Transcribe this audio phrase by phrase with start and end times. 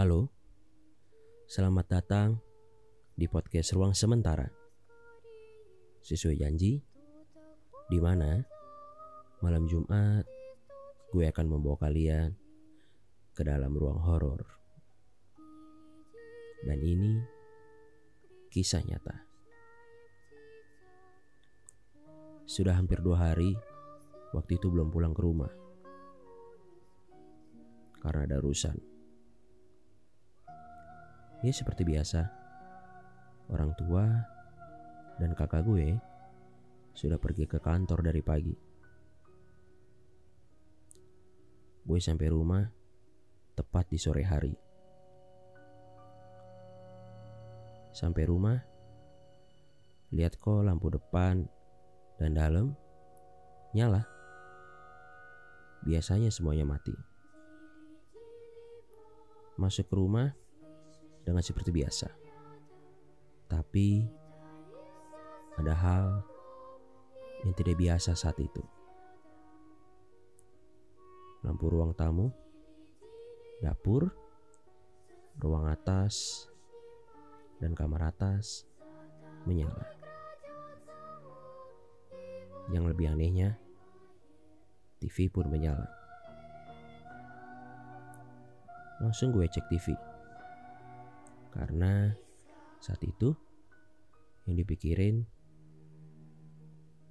[0.00, 0.32] Halo,
[1.44, 2.40] selamat datang
[3.12, 4.48] di podcast Ruang Sementara.
[6.00, 6.80] Sesuai janji,
[7.84, 8.40] di mana
[9.44, 10.24] malam Jumat
[11.12, 12.32] gue akan membawa kalian
[13.36, 14.40] ke dalam ruang horor.
[16.64, 17.20] Dan ini
[18.48, 19.20] kisah nyata.
[22.48, 23.52] Sudah hampir dua hari,
[24.32, 25.52] waktu itu belum pulang ke rumah
[28.00, 28.89] karena ada urusan.
[31.40, 32.28] Ya seperti biasa,
[33.48, 34.04] orang tua
[35.16, 35.96] dan kakak gue
[36.92, 38.52] sudah pergi ke kantor dari pagi.
[41.80, 42.60] Gue sampai rumah
[43.56, 44.52] tepat di sore hari.
[47.96, 48.60] Sampai rumah,
[50.12, 51.48] lihat kok lampu depan
[52.20, 52.76] dan dalam
[53.72, 54.04] nyala.
[55.88, 56.92] Biasanya semuanya mati.
[59.56, 60.39] Masuk ke rumah
[61.24, 62.08] dengan seperti biasa.
[63.50, 64.06] Tapi
[65.58, 66.06] ada hal
[67.44, 68.62] yang tidak biasa saat itu.
[71.40, 72.28] Lampu ruang tamu,
[73.64, 74.12] dapur,
[75.40, 76.46] ruang atas,
[77.60, 78.68] dan kamar atas
[79.48, 79.88] menyala.
[82.68, 83.56] Yang lebih anehnya,
[85.00, 85.88] TV pun menyala.
[89.00, 90.09] Langsung gue cek TV.
[91.50, 92.14] Karena
[92.78, 93.34] saat itu
[94.46, 95.26] yang dipikirin,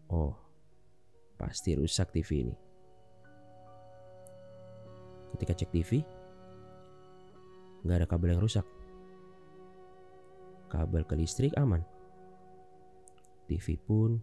[0.10, 0.34] oh
[1.40, 2.56] pasti rusak TV ini.
[5.36, 5.92] Ketika cek TV,
[7.86, 8.66] nggak ada kabel yang rusak.
[10.68, 11.86] Kabel ke listrik aman.
[13.50, 14.22] TV pun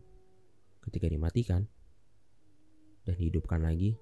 [0.86, 1.66] ketika dimatikan
[3.02, 3.98] dan dihidupkan lagi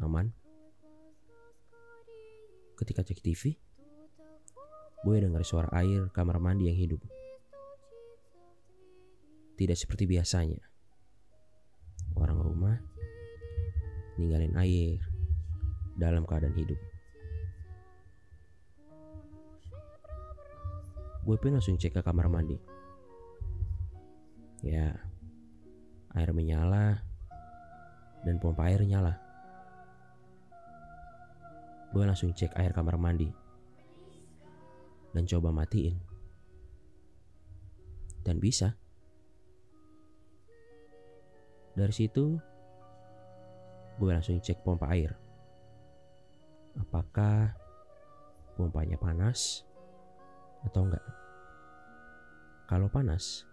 [0.00, 0.32] aman.
[2.78, 3.58] Ketika cek TV,
[4.98, 6.98] gue dengar suara air kamar mandi yang hidup.
[9.54, 10.58] Tidak seperti biasanya.
[12.18, 12.78] Orang rumah
[14.18, 14.98] ninggalin air
[15.94, 16.78] dalam keadaan hidup.
[21.22, 22.58] Gue pun langsung cek ke kamar mandi.
[24.66, 24.98] Ya,
[26.18, 27.06] air menyala
[28.26, 29.14] dan pompa air nyala.
[31.94, 33.47] Gue langsung cek air kamar mandi
[35.12, 35.96] dan coba matiin.
[38.24, 38.76] Dan bisa.
[41.72, 42.34] Dari situ,
[43.96, 45.14] gue langsung cek pompa air.
[46.78, 47.54] Apakah
[48.58, 49.62] pompanya panas
[50.66, 51.06] atau enggak?
[52.68, 53.48] Kalau panas,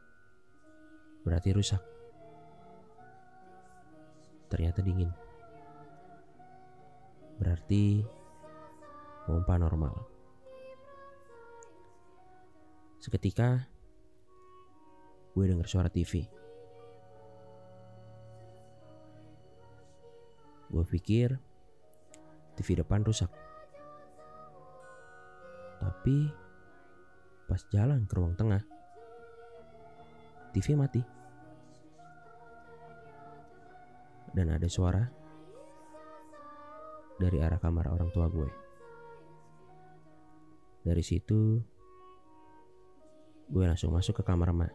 [1.24, 1.82] berarti rusak.
[4.52, 5.10] Ternyata dingin.
[7.40, 8.04] Berarti
[9.26, 10.15] pompa normal.
[13.06, 13.70] Seketika
[15.38, 16.26] gue dengar suara TV.
[20.74, 21.38] Gue pikir
[22.58, 23.30] TV depan rusak.
[25.78, 26.34] Tapi
[27.46, 28.66] pas jalan ke ruang tengah,
[30.58, 31.06] TV mati.
[34.34, 35.06] Dan ada suara
[37.22, 38.50] dari arah kamar orang tua gue.
[40.82, 41.75] Dari situ,
[43.46, 44.74] gue langsung masuk ke kamar emak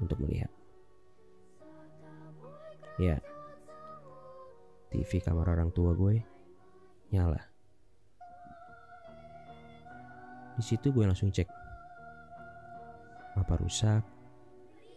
[0.00, 0.50] untuk melihat.
[2.94, 3.18] Ya,
[4.94, 6.22] TV kamar orang tua gue
[7.10, 7.42] nyala.
[10.54, 11.50] Di situ gue langsung cek
[13.34, 14.06] apa rusak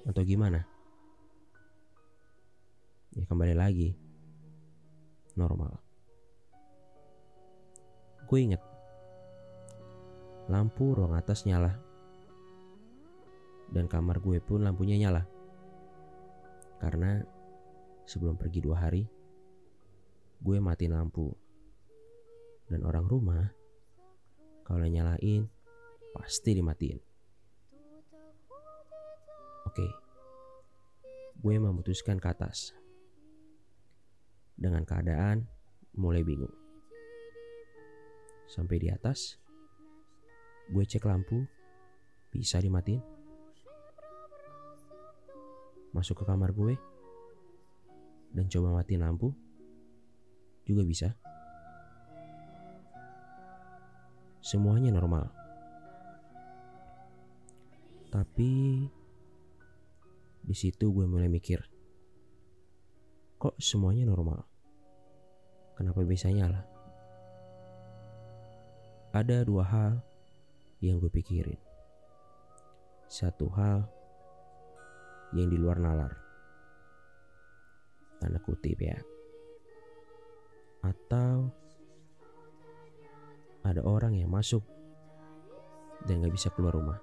[0.05, 0.61] atau gimana.
[3.17, 3.97] Ya kembali lagi
[5.33, 5.81] normal.
[8.29, 8.61] Gue inget
[10.47, 11.79] lampu ruang atas nyala.
[13.67, 15.27] Dan kamar gue pun lampunya nyala.
[16.79, 17.19] Karena
[18.07, 19.03] sebelum pergi dua hari
[20.39, 21.31] gue matiin lampu.
[22.67, 23.43] Dan orang rumah
[24.63, 25.47] kalau nyalain
[26.11, 26.99] pasti dimatiin.
[29.67, 30.07] Oke
[31.37, 32.73] gue memutuskan ke atas.
[34.57, 35.45] Dengan keadaan
[35.93, 36.53] mulai bingung.
[38.49, 39.37] Sampai di atas,
[40.67, 41.43] gue cek lampu,
[42.31, 43.01] bisa dimatiin.
[45.95, 46.75] Masuk ke kamar gue,
[48.35, 49.31] dan coba matiin lampu,
[50.67, 51.15] juga bisa.
[54.43, 55.31] Semuanya normal.
[58.07, 58.83] Tapi
[60.47, 61.59] di situ gue mulai mikir,
[63.35, 64.47] kok semuanya normal?
[65.75, 66.77] Kenapa bisa nyala?
[69.17, 69.93] ada dua hal
[70.83, 71.57] yang gue pikirin.
[73.07, 73.87] Satu hal
[75.33, 76.13] yang di luar nalar.
[78.21, 78.97] Tanda kutip ya.
[80.85, 81.49] Atau
[83.65, 84.63] ada orang yang masuk
[86.07, 86.99] dan gak bisa keluar rumah.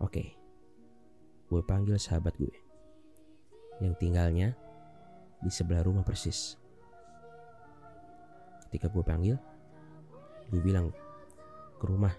[0.00, 0.32] Oke,
[1.48, 2.56] gue panggil sahabat gue
[3.84, 4.56] yang tinggalnya
[5.40, 6.56] di sebelah rumah persis.
[8.68, 9.36] Ketika gue panggil,
[10.50, 10.90] gue bilang
[11.78, 12.12] ke rumah,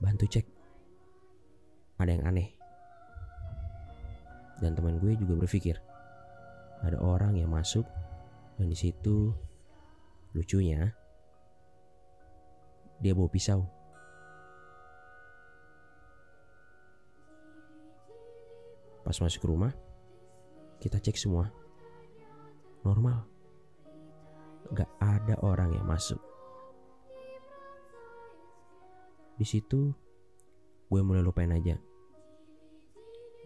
[0.00, 0.46] bantu cek,
[2.00, 2.48] ada yang aneh.
[4.60, 5.76] Dan teman gue juga berpikir,
[6.80, 7.84] ada orang yang masuk
[8.56, 9.32] dan di situ
[10.36, 10.92] lucunya
[13.00, 13.64] dia bawa pisau.
[19.00, 19.72] Pas masuk ke rumah,
[20.76, 21.48] kita cek semua.
[22.84, 23.24] Normal
[24.76, 26.19] gak ada orang yang masuk.
[29.40, 29.88] Di situ
[30.92, 31.80] gue mulai lupain aja.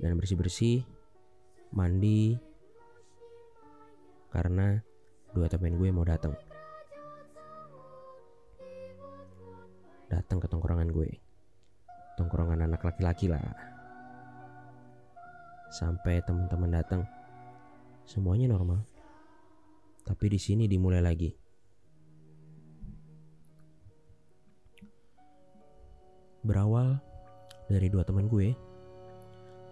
[0.02, 0.82] Dan bersih-bersih,
[1.70, 2.34] mandi,
[4.34, 4.82] karena
[5.30, 6.34] dua temen gue mau datang.
[10.10, 11.14] Datang ke tongkrongan gue.
[12.18, 13.54] Tongkrongan anak laki-laki lah.
[15.70, 17.06] Sampai teman-teman datang.
[18.02, 18.82] Semuanya normal.
[20.02, 21.43] Tapi di sini dimulai lagi.
[26.44, 27.00] Berawal
[27.72, 28.52] dari dua teman gue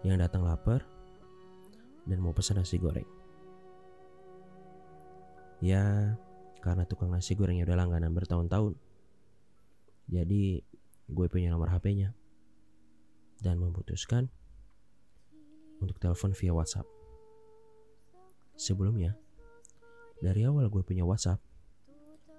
[0.03, 0.81] yang datang lapar
[2.09, 3.07] dan mau pesan nasi goreng.
[5.63, 6.17] Ya,
[6.59, 8.75] karena tukang nasi gorengnya udah langganan bertahun-tahun.
[10.11, 10.59] Jadi,
[11.07, 12.11] gue punya nomor HP-nya
[13.39, 14.27] dan memutuskan
[15.79, 16.89] untuk telepon via WhatsApp.
[18.59, 19.15] Sebelumnya,
[20.19, 21.39] dari awal gue punya WhatsApp,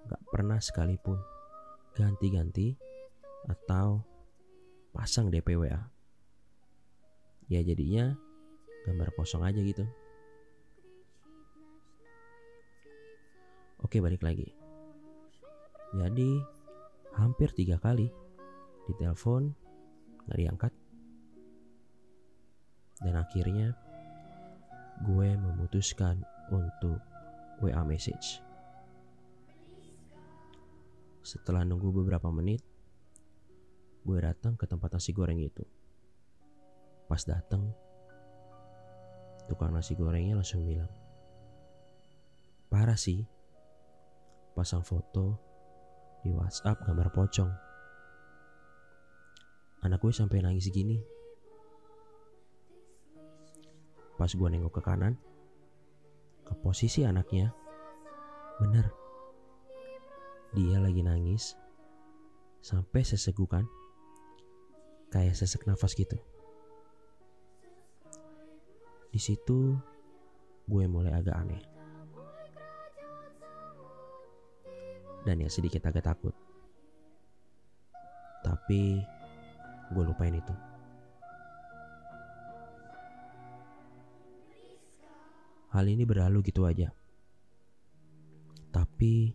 [0.07, 1.15] gak pernah sekalipun
[1.95, 2.75] ganti-ganti
[3.47, 4.03] atau
[4.94, 5.90] pasang DPWA.
[7.50, 8.13] Ya jadinya
[8.86, 9.84] gambar kosong aja gitu.
[13.84, 14.48] Oke balik lagi.
[15.94, 16.40] Jadi
[17.19, 18.07] hampir tiga kali
[18.88, 19.51] ditelepon
[20.30, 20.74] gak diangkat.
[23.04, 23.75] Dan akhirnya
[25.04, 26.24] gue memutuskan
[26.54, 27.01] untuk
[27.60, 28.40] WA message.
[31.24, 32.63] Setelah nunggu beberapa menit,
[34.03, 35.63] gue datang ke tempat nasi goreng itu.
[37.07, 37.71] Pas datang,
[39.47, 40.91] tukang nasi gorengnya langsung bilang,
[42.67, 43.23] parah sih,
[44.55, 45.39] pasang foto
[46.23, 47.51] di WhatsApp gambar pocong.
[49.83, 50.99] Anak gue sampai nangis gini.
[54.15, 55.19] Pas gue nengok ke kanan,
[56.47, 57.51] ke posisi anaknya.
[58.63, 58.88] Bener.
[60.56, 61.59] Dia lagi nangis.
[62.63, 63.82] Sampai sesegukan.
[65.13, 66.18] Kayak sesek nafas gitu.
[69.13, 69.77] Di situ
[70.65, 71.61] gue mulai agak aneh.
[75.21, 76.33] Dan ya sedikit agak takut.
[78.42, 79.06] Tapi
[79.94, 80.73] gue lupain itu.
[85.73, 86.94] hal ini berlalu gitu aja.
[88.69, 89.33] Tapi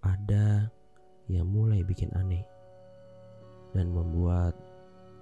[0.00, 0.68] ada
[1.28, 2.44] yang mulai bikin aneh
[3.74, 4.54] dan membuat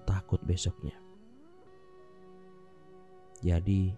[0.04, 0.94] takut besoknya.
[3.42, 3.96] Jadi